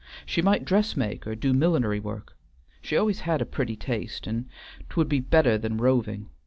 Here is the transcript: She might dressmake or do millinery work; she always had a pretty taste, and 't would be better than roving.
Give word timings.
She 0.25 0.41
might 0.41 0.65
dressmake 0.65 1.27
or 1.27 1.35
do 1.35 1.53
millinery 1.53 1.99
work; 1.99 2.35
she 2.81 2.97
always 2.97 3.19
had 3.19 3.39
a 3.39 3.45
pretty 3.45 3.75
taste, 3.75 4.25
and 4.25 4.49
't 4.89 4.95
would 4.97 5.07
be 5.09 5.19
better 5.19 5.59
than 5.59 5.77
roving. 5.77 6.29